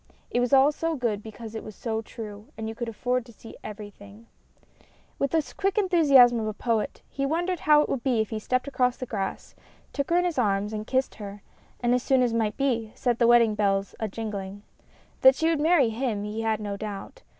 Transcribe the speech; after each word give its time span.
It 0.31 0.39
was 0.39 0.51
all 0.51 0.71
so 0.71 0.95
good 0.95 1.21
because 1.21 1.53
it 1.53 1.63
was 1.63 1.75
so 1.75 2.01
true, 2.01 2.47
and 2.57 2.67
you 2.67 2.73
could 2.73 2.89
afford 2.89 3.23
to 3.27 3.31
see 3.31 3.55
everything. 3.63 4.25
With 5.19 5.29
the 5.29 5.53
quick 5.55 5.77
enthusiasm 5.77 6.39
of 6.39 6.47
a 6.47 6.55
poet, 6.55 7.03
he 7.07 7.23
wondered 7.23 7.59
how 7.59 7.83
it 7.83 7.89
would 7.89 8.01
be 8.01 8.19
if 8.19 8.31
he 8.31 8.39
stepped 8.39 8.67
across 8.67 8.97
the 8.97 9.05
grass, 9.05 9.53
took 9.93 10.09
her 10.09 10.17
in 10.17 10.25
his 10.25 10.39
arms 10.39 10.73
and 10.73 10.87
kissed 10.87 11.13
her, 11.21 11.43
and 11.81 11.93
as 11.93 12.01
soon 12.01 12.23
as 12.23 12.33
might 12.33 12.57
be, 12.57 12.91
set 12.95 13.19
the 13.19 13.27
wedding 13.27 13.53
bells 13.53 13.93
a 13.99 14.07
jingling. 14.07 14.63
252 15.21 15.21
STORIES 15.21 15.21
IN 15.21 15.21
GREY 15.21 15.21
That 15.21 15.35
she 15.85 15.89
would 15.91 15.99
marry 15.99 16.13
him 16.13 16.23
he 16.23 16.41
had 16.41 16.59
no 16.59 16.77
doubt. 16.77 17.21